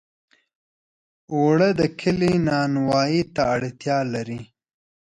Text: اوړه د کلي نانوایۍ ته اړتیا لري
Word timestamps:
اوړه 1.33 1.69
د 1.79 1.81
کلي 1.99 2.33
نانوایۍ 2.47 3.19
ته 3.33 3.41
اړتیا 3.55 3.97
لري 4.13 4.39